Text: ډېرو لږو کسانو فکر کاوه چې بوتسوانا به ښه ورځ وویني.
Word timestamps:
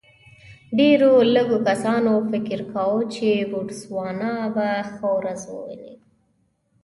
ډېرو 0.77 1.11
لږو 1.33 1.57
کسانو 1.67 2.13
فکر 2.31 2.59
کاوه 2.73 3.01
چې 3.15 3.27
بوتسوانا 3.51 4.33
به 4.55 4.69
ښه 4.91 5.07
ورځ 5.17 5.41
وویني. 5.47 5.93